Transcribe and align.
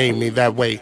made 0.00 0.16
me 0.16 0.30
that 0.30 0.54
way. 0.54 0.80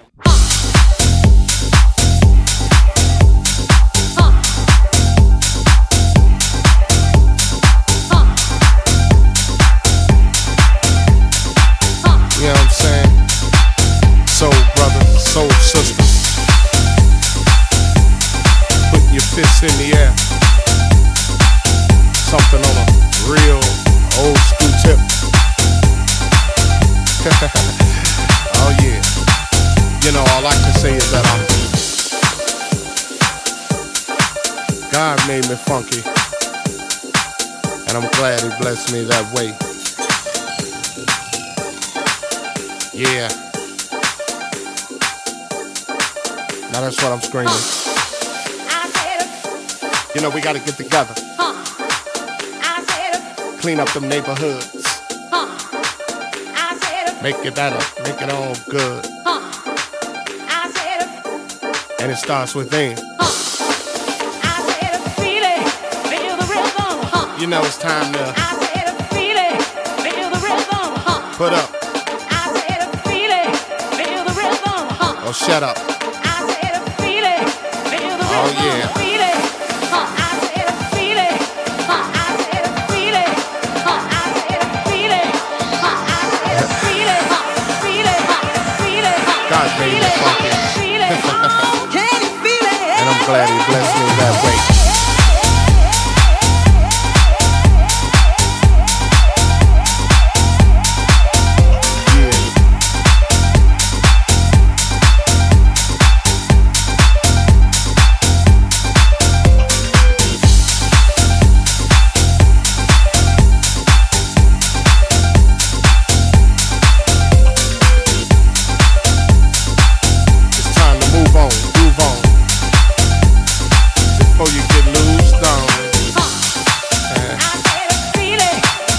Me 38.92 39.04
that 39.04 39.26
way. 39.34 39.48
Yeah. 42.94 43.28
Now 46.72 46.80
that's 46.80 47.02
what 47.02 47.12
I'm 47.12 47.20
screaming. 47.20 47.52
You 50.14 50.22
know, 50.22 50.30
we 50.30 50.40
gotta 50.40 50.58
get 50.58 50.76
together. 50.76 51.14
Clean 53.60 53.80
up 53.80 53.90
them 53.92 54.08
neighborhoods. 54.08 54.72
Make 57.22 57.44
it 57.44 57.54
better. 57.54 58.02
Make 58.02 58.22
it 58.22 58.30
all 58.30 58.54
good. 58.68 59.04
And 62.00 62.12
it 62.12 62.16
starts 62.16 62.54
within. 62.54 62.96
You 67.38 67.46
know 67.46 67.62
it's 67.62 67.78
time 67.78 68.12
to 68.14 68.67
put 71.38 71.52
up. 71.52 71.70
Or 75.22 75.30
oh, 75.30 75.32
shut 75.32 75.62
up. 75.62 75.76
Oh 78.30 78.50
yeah. 78.58 78.90
God 89.48 89.68
made 89.78 89.94
me 89.94 90.10
funky. 90.18 90.50
And 92.98 93.08
I'm 93.08 93.20
glad 93.26 93.48
he 93.48 93.58
blessed 93.70 93.94
me 93.96 94.06
that 94.18 94.34
way. 94.44 94.77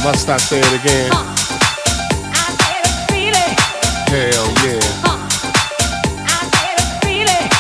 Must 0.04 0.30
I 0.30 0.38
say 0.38 0.60
it 0.60 0.74
again? 0.80 1.12
Hell 4.10 4.48
yeah. 4.66 4.80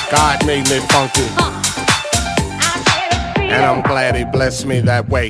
God 0.10 0.46
made 0.46 0.68
me 0.70 0.80
funky. 0.90 1.28
And 3.42 3.66
I'm 3.66 3.82
glad 3.82 4.16
he 4.16 4.24
blessed 4.26 4.66
me 4.66 4.80
that 4.82 5.08
way. 5.10 5.30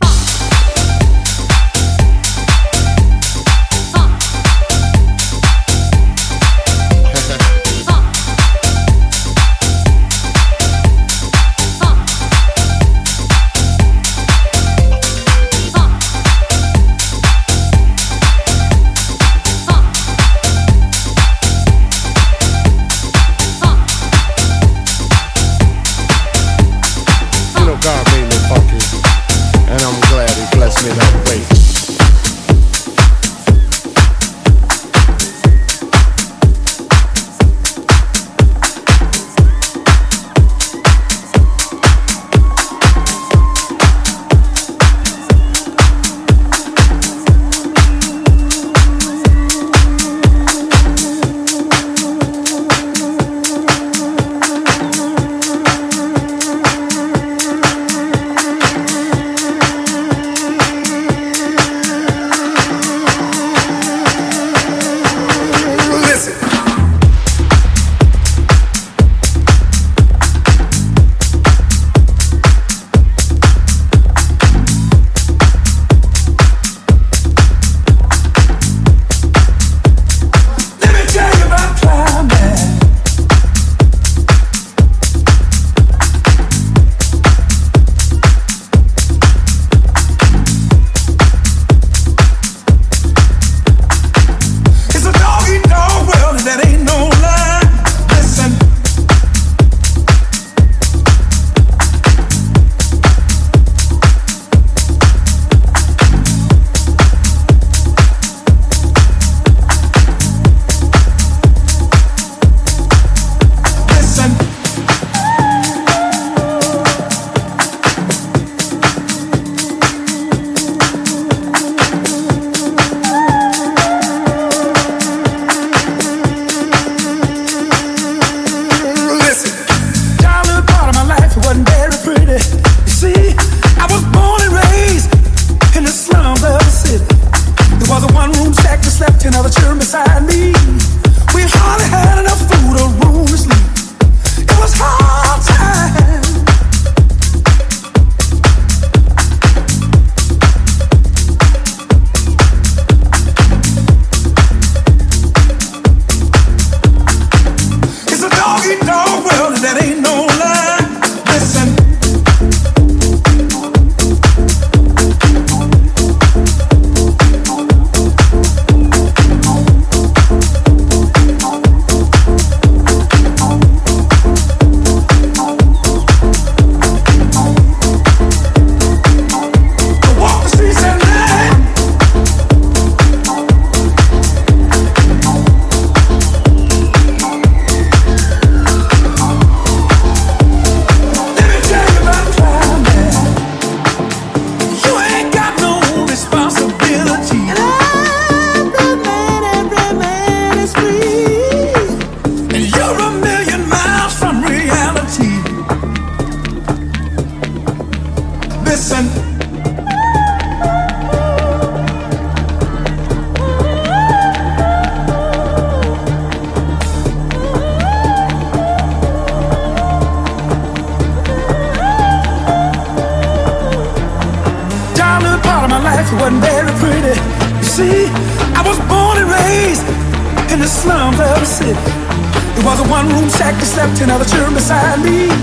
City. 231.49 231.73
It 231.73 232.63
was 232.63 232.77
a 232.77 232.85
one-room 232.85 233.25
shack 233.33 233.57
that 233.57 233.65
slept 233.65 233.97
in 233.97 234.13
another 234.13 234.29
children 234.29 234.53
beside 234.53 235.01
me. 235.01 235.33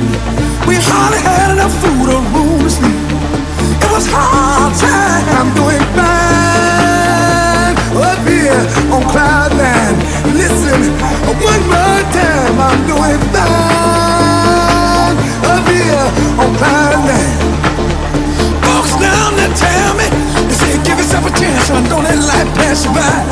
We 0.70 0.78
hardly 0.78 1.18
had 1.18 1.50
enough 1.58 1.74
food 1.82 2.06
or 2.06 2.22
room 2.30 2.62
to 2.62 2.70
sleep. 2.70 2.94
It 3.82 3.90
was 3.90 4.06
hard 4.06 4.70
time. 4.78 5.26
I'm 5.34 5.50
doing 5.58 5.82
fine 5.98 7.74
up 7.98 8.22
here 8.22 8.62
on 8.94 9.02
cloud 9.10 9.50
nine. 9.58 9.98
Listen, 10.30 10.94
one 11.26 11.64
more 11.66 12.02
time. 12.14 12.54
I'm 12.54 12.78
doing 12.86 13.18
fine 13.34 15.16
up 15.42 15.66
here 15.66 16.06
on 16.38 16.50
cloud 16.54 17.02
nine. 17.02 17.34
Folks 18.62 18.94
down 19.02 19.34
there 19.34 19.50
tell 19.58 19.90
me, 19.98 20.06
they 20.46 20.54
say 20.54 20.78
give 20.86 21.02
yourself 21.02 21.26
a 21.26 21.32
chance, 21.34 21.66
son. 21.66 21.82
Don't 21.90 22.06
let 22.06 22.14
life 22.22 22.50
pass 22.54 22.86
you 22.86 22.94
by. 22.94 23.26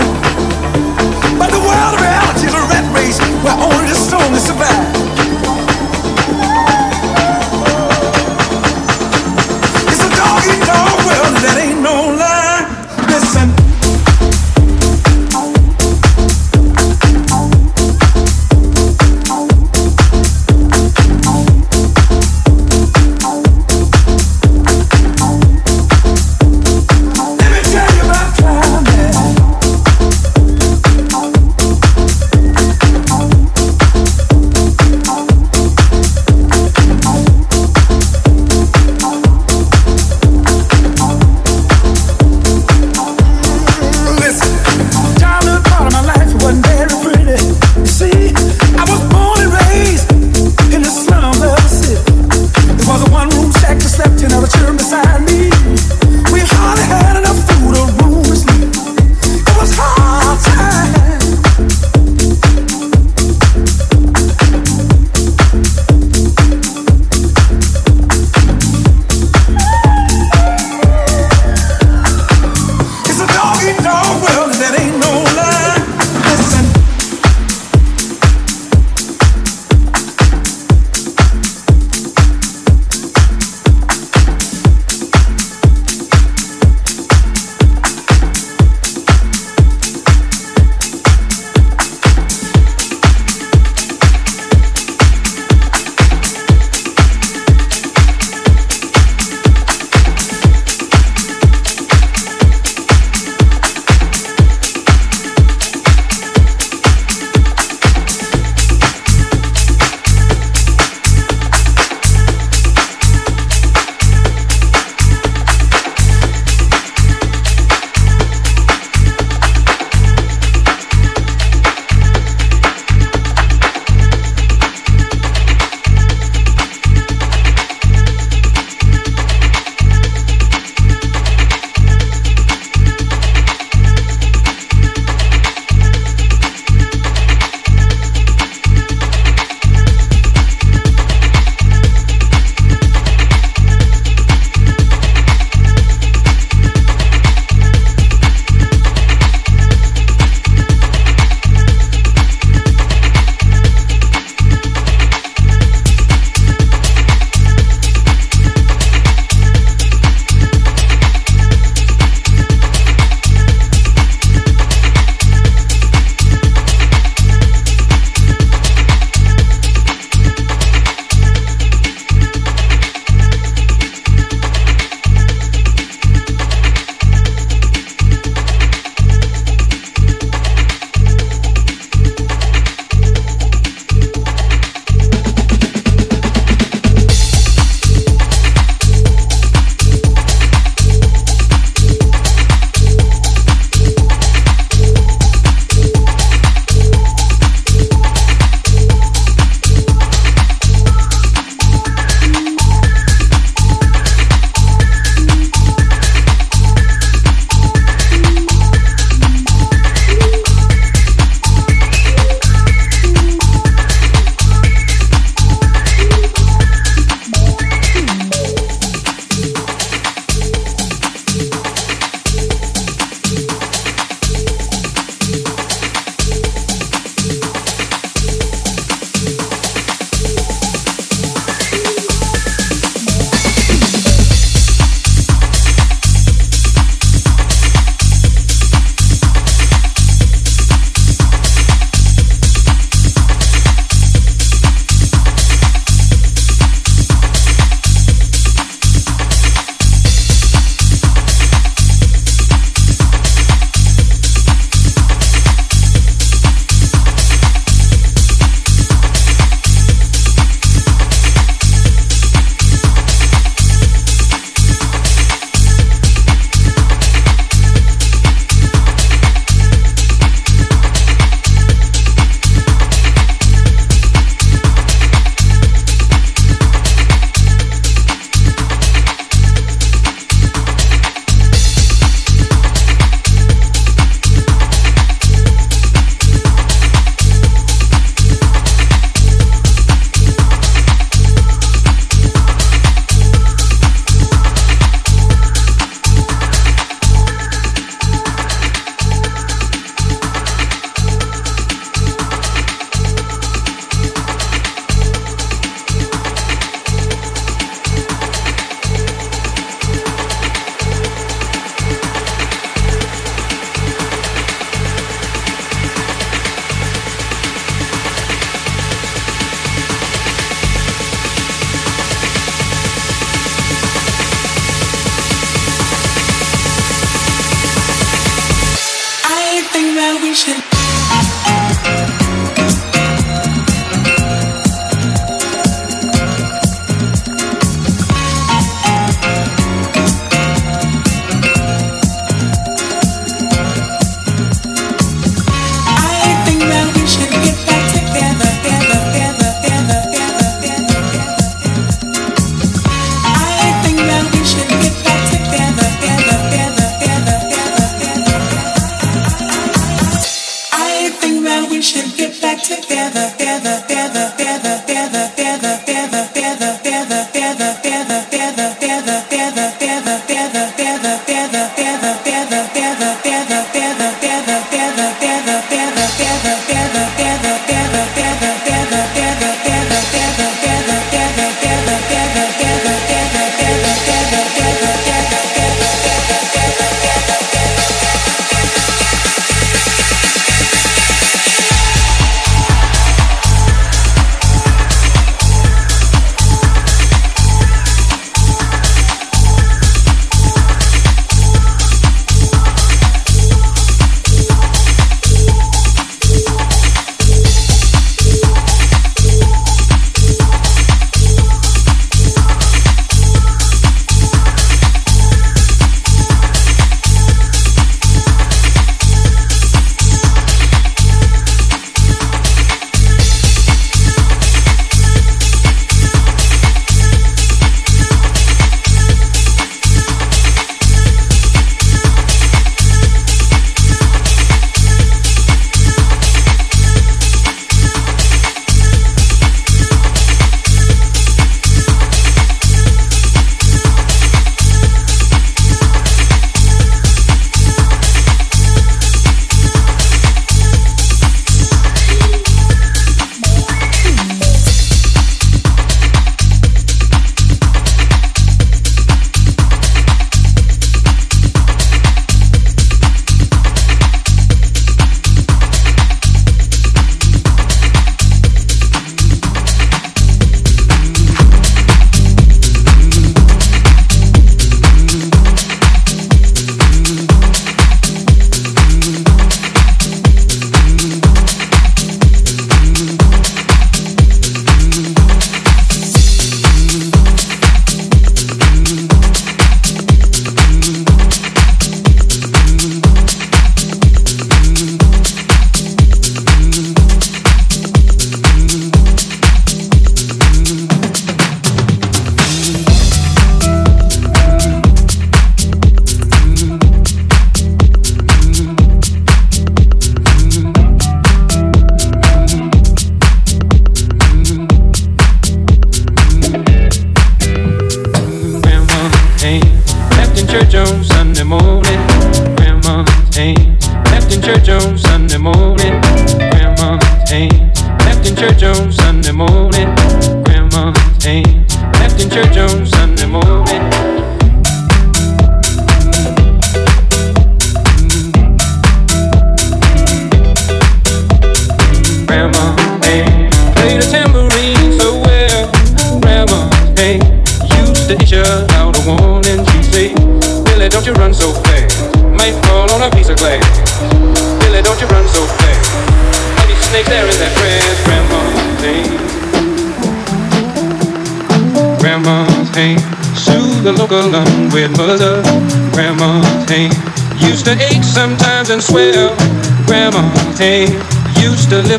But 1.39 1.55
the 1.55 1.63
world 1.63 1.95
of 1.95 2.24
where 3.45 3.53
only 3.61 3.87
the 3.87 3.95
strongest 3.95 4.47
survive. 4.47 4.94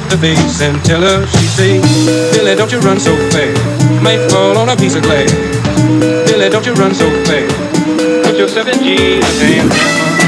The 0.10 0.18
face 0.18 0.62
and 0.62 0.84
tell 0.86 1.02
her 1.02 1.26
she 1.26 1.46
say, 1.46 1.82
Billy, 2.32 2.56
don't 2.56 2.72
you 2.72 2.80
run 2.80 3.00
so 3.00 3.16
fast. 3.32 4.04
Might 4.04 4.30
fall 4.30 4.58
on 4.58 4.70
a 4.70 4.76
piece 4.76 4.96
of 4.96 5.04
glass. 5.04 5.32
Billy, 6.30 6.50
don't 6.50 6.66
you 6.66 6.74
run 6.74 6.94
so 6.94 7.10
fast. 7.26 7.56
Put 8.26 8.38
yourself 8.38 8.68
in 8.68 8.84
Jesus' 8.84 9.42
hands. 9.42 10.25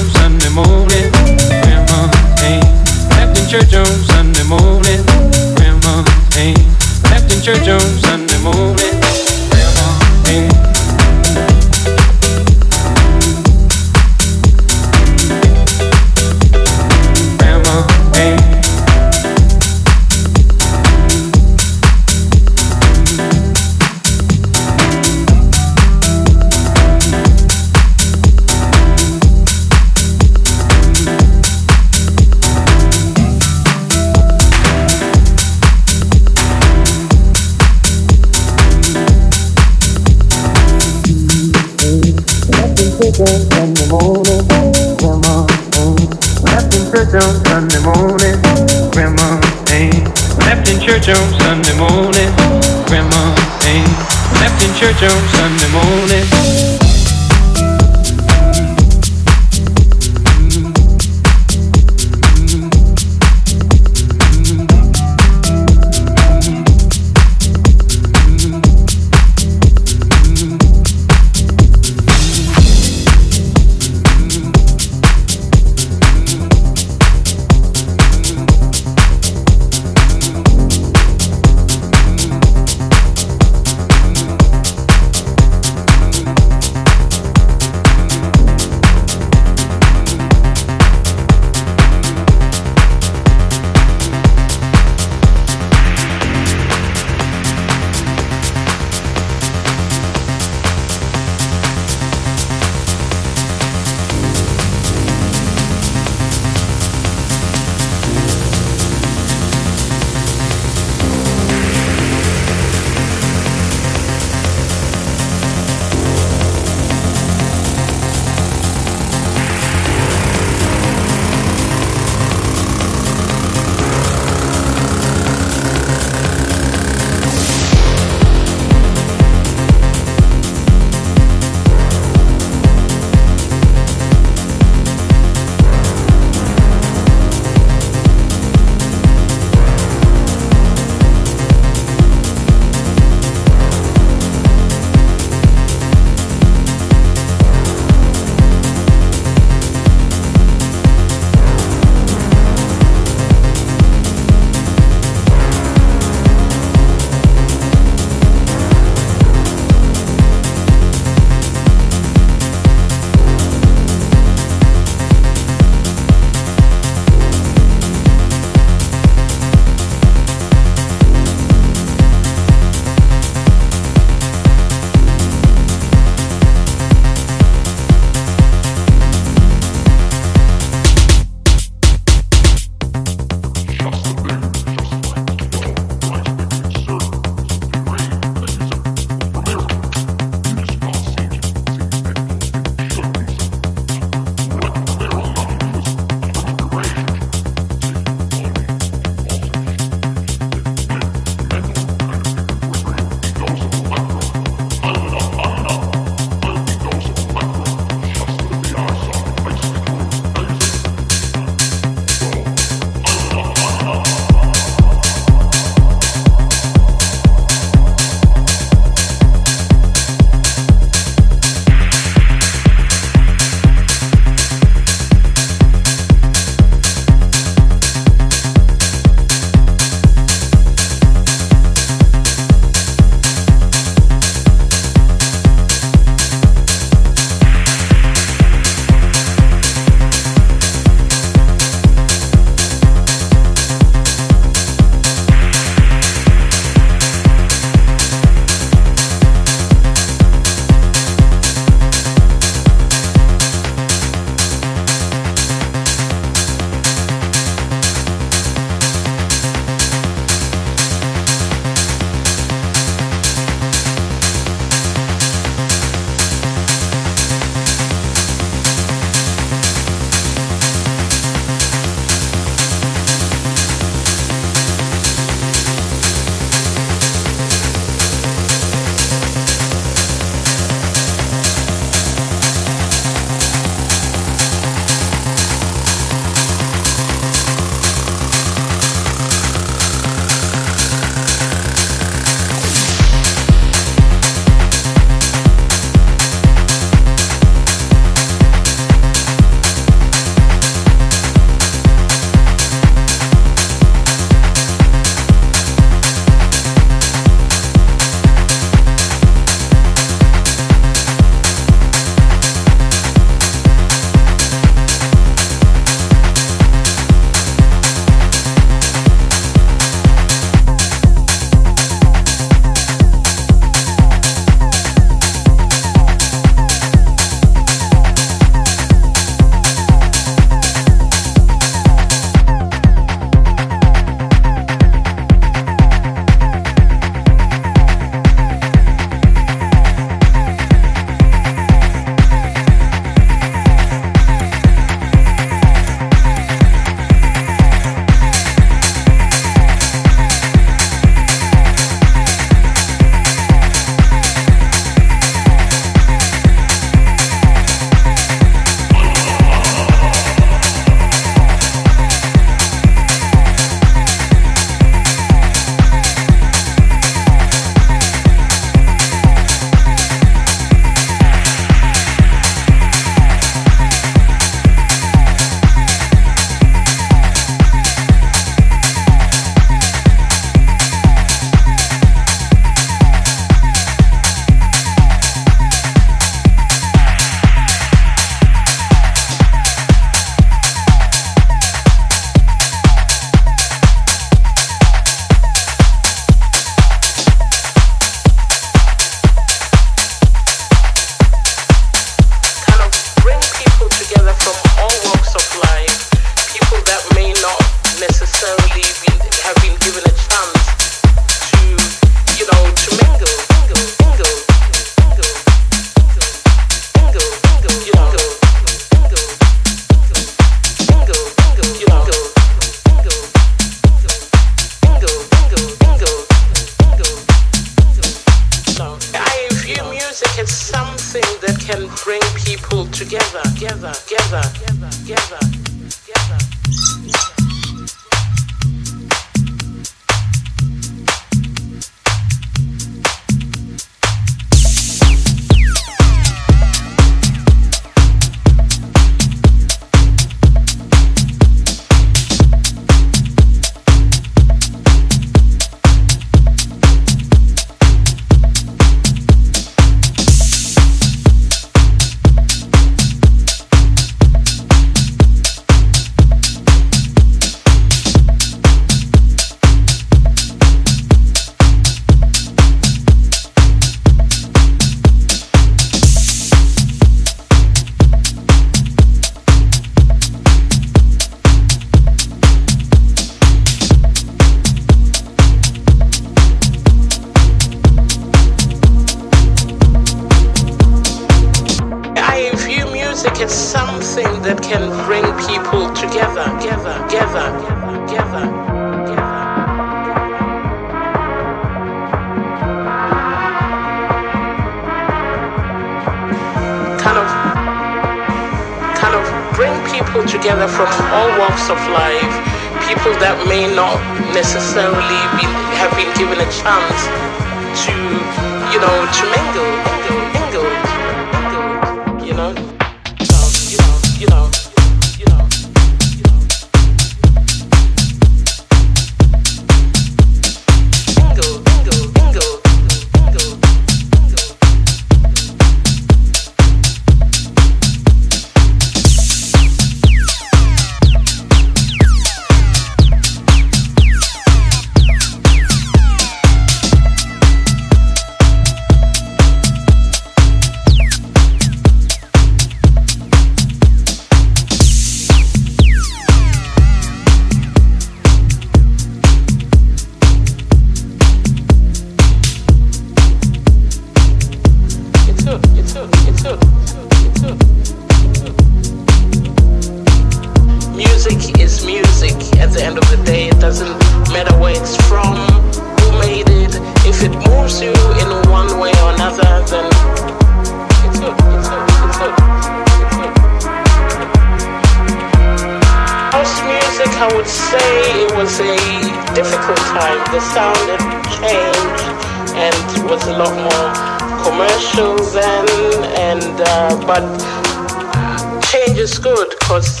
good 599.42 599.58
because 599.58 600.00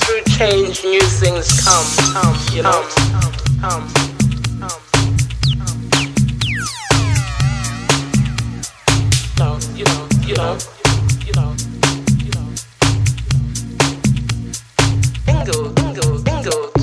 through 0.00 0.22
change 0.36 0.84
new 0.84 1.00
things 1.00 1.60
come, 1.64 1.86
come, 2.12 2.36
you 2.52 2.62
know, 2.62 2.88
come. 3.60 3.88
come. 3.88 3.88
You 9.76 9.84
know, 9.84 10.08
you 10.22 10.34
know, 10.36 10.58
you 11.26 11.32
know, 11.34 11.54
you 12.22 12.30
know. 12.30 12.48
Bingo, 15.26 15.72
bingo, 15.72 16.22
bingo. 16.22 16.73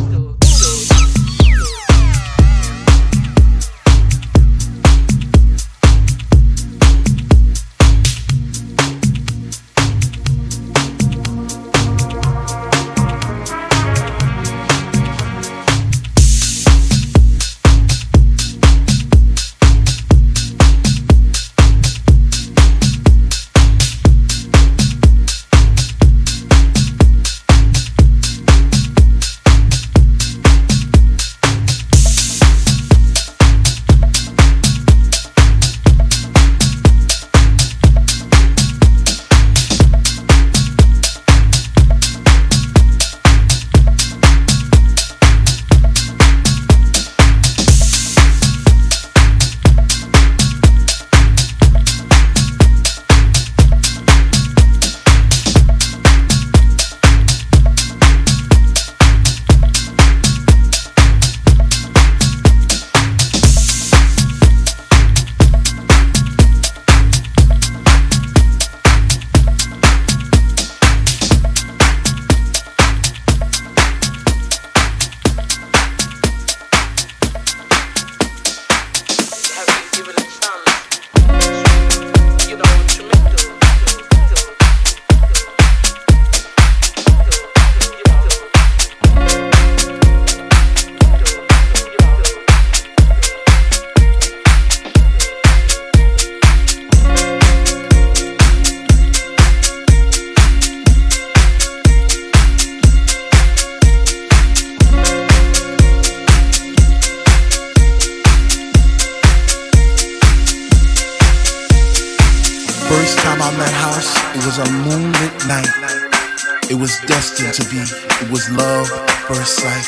Destined 117.08 117.54
to 117.54 117.64
be. 117.68 117.82
It 118.24 118.30
was 118.32 118.50
love 118.52 118.88
at 118.92 119.20
first 119.28 119.60
sight. 119.60 119.86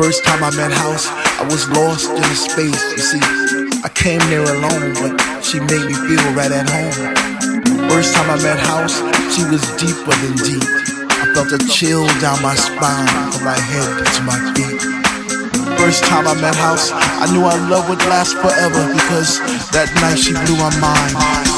First 0.00 0.24
time 0.24 0.42
I 0.42 0.50
met 0.56 0.72
House, 0.72 1.06
I 1.40 1.44
was 1.44 1.68
lost 1.70 2.08
in 2.08 2.22
the 2.24 2.36
space. 2.36 2.82
You 2.96 3.04
see, 3.04 3.22
I 3.84 3.90
came 3.92 4.20
there 4.32 4.42
alone, 4.42 4.96
but 4.96 5.12
she 5.44 5.60
made 5.60 5.84
me 5.84 5.94
feel 5.94 6.24
right 6.32 6.52
at 6.52 6.68
home. 6.68 6.96
First 7.92 8.14
time 8.14 8.30
I 8.30 8.38
met 8.40 8.58
House, 8.58 8.96
she 9.34 9.44
was 9.44 9.62
deeper 9.76 10.14
than 10.24 10.34
deep. 10.40 10.64
I 11.20 11.28
felt 11.34 11.52
a 11.52 11.60
chill 11.68 12.06
down 12.24 12.40
my 12.42 12.54
spine 12.54 13.08
from 13.32 13.44
my 13.44 13.58
head 13.58 13.92
to 14.16 14.20
my 14.24 14.38
feet. 14.56 14.80
First 15.76 16.04
time 16.04 16.26
I 16.26 16.34
met 16.40 16.54
House, 16.56 16.90
I 16.92 17.28
knew 17.32 17.44
our 17.44 17.60
love 17.68 17.88
would 17.88 18.02
last 18.08 18.34
forever 18.40 18.82
because 18.92 19.38
that 19.76 19.92
night 20.00 20.16
she 20.16 20.32
blew 20.32 20.56
my 20.56 20.72
mind. 20.80 21.51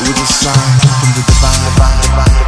It 0.00 0.06
was 0.06 0.20
a 0.20 0.26
sign 0.26 0.78
from 0.78 1.10
the 1.16 1.22
divine, 1.26 1.58
divine, 1.74 2.00
divine, 2.02 2.47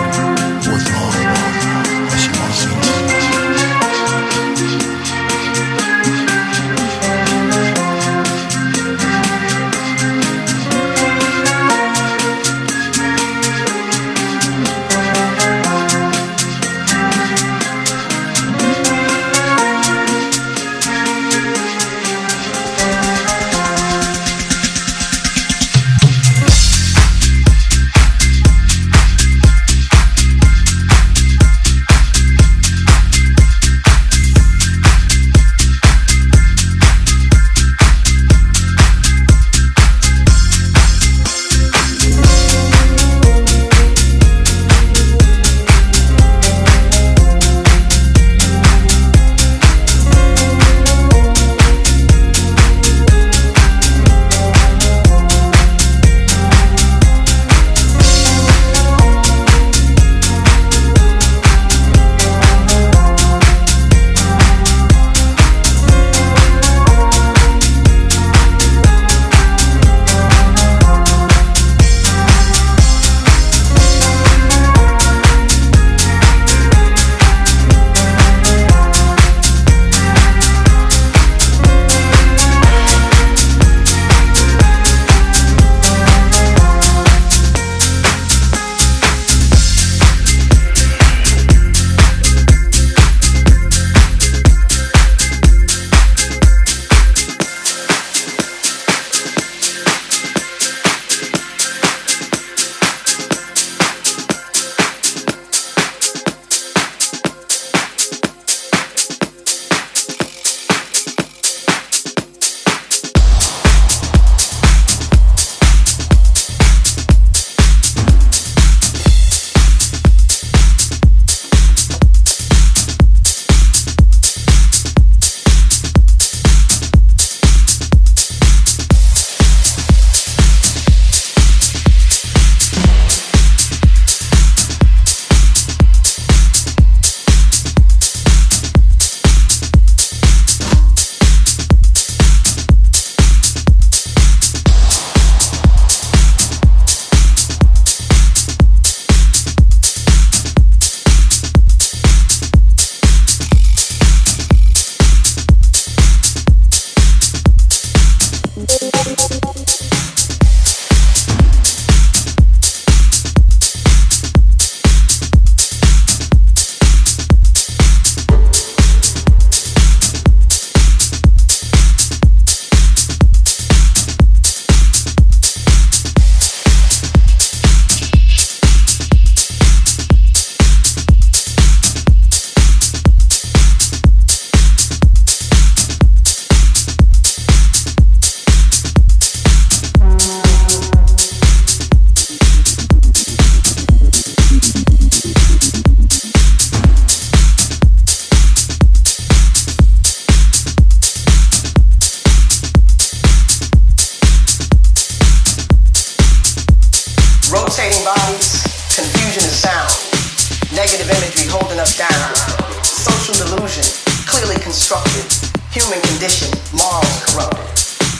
constructed, 214.71 215.27
human 215.75 215.99
condition, 216.15 216.47
morals 216.71 217.19
corrupted, 217.27 217.59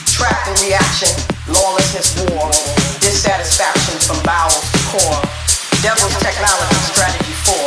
trapped 0.04 0.52
in 0.52 0.68
reaction, 0.68 1.08
lawlessness, 1.48 2.12
war, 2.28 2.52
dissatisfaction 3.00 3.96
from 4.04 4.20
bowels 4.20 4.60
to 4.68 4.78
core, 4.92 5.22
devil's 5.80 6.12
technology, 6.20 6.76
strategy 6.92 7.32
for, 7.48 7.64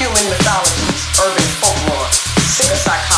human 0.00 0.24
mythologies, 0.32 1.04
urban 1.20 1.48
folklore, 1.60 2.08
sicker 2.48 2.80
psychology, 2.80 3.13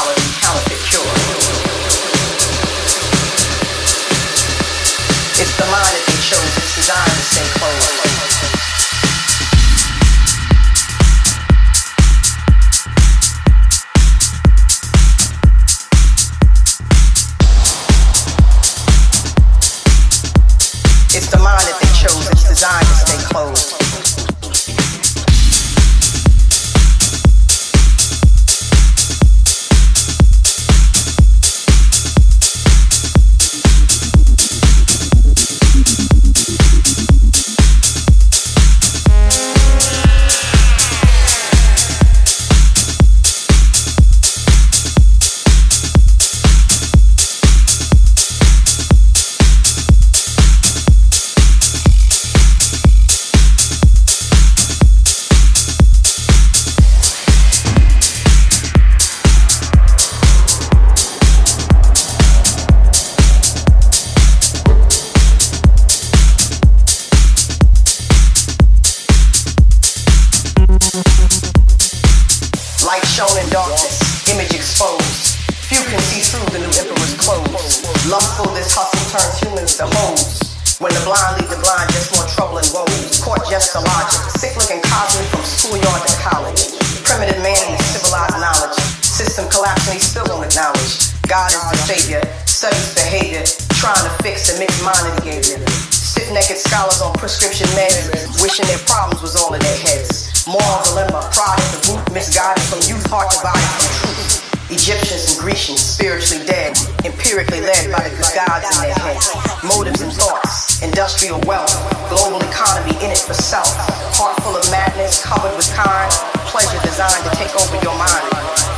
gods 108.36 108.68
in 108.68 108.76
their 108.84 108.98
heads. 109.00 109.32
Motives 109.64 110.04
and 110.04 110.12
thoughts, 110.12 110.84
industrial 110.84 111.40
wealth, 111.48 111.72
global 112.12 112.36
economy 112.44 112.92
in 113.00 113.08
it 113.08 113.22
for 113.24 113.32
self. 113.32 113.72
Heart 114.12 114.36
full 114.44 114.52
of 114.52 114.64
madness, 114.68 115.24
covered 115.24 115.56
with 115.56 115.68
kind, 115.72 116.12
pleasure 116.52 116.76
designed 116.84 117.24
to 117.24 117.32
take 117.32 117.52
over 117.56 117.76
your 117.80 117.96
mind. 117.96 118.28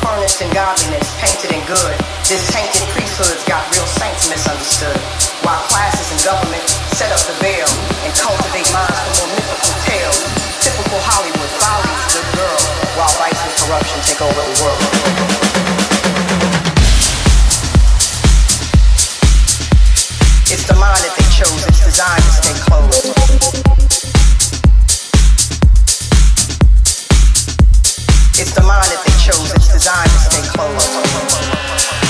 Furnished 0.07 0.39
in 0.39 0.51
godliness, 0.55 1.11
painted 1.19 1.51
in 1.51 1.63
good. 1.67 1.95
This 2.31 2.47
tainted 2.55 2.87
priesthood's 2.95 3.43
got 3.51 3.67
real 3.75 3.87
saints 3.99 4.31
misunderstood. 4.31 4.99
While 5.43 5.59
classes 5.67 6.07
and 6.15 6.21
government 6.23 6.63
set 6.95 7.11
up 7.11 7.23
the 7.27 7.35
veil 7.43 7.69
and 8.07 8.13
cultivate 8.15 8.69
minds 8.71 8.99
for 9.19 9.27
more 9.27 9.31
mythical 9.35 9.75
tales. 9.91 10.23
Typical 10.63 11.01
Hollywood, 11.03 11.51
follies, 11.59 12.03
good 12.15 12.29
girl, 12.39 12.61
while 12.95 13.15
vice 13.19 13.43
and 13.43 13.55
corruption 13.67 13.99
take 14.07 14.23
over 14.23 14.39
the 14.39 14.57
world. 14.63 15.48
Mind 20.89 21.05
that 21.05 21.15
they 21.21 21.29
chose, 21.37 21.67
it's 21.69 21.85
designed 21.85 22.23
to 22.23 22.33
stay 22.33 22.57
closed. 22.65 23.05
It's 28.41 28.53
the 28.55 28.63
mind 28.63 28.89
that 28.89 29.01
they 29.05 29.13
chose, 29.21 29.53
it's 29.53 29.69
designed 29.69 30.09
to 30.09 30.19
stay 30.19 30.43
closed. 30.49 32.08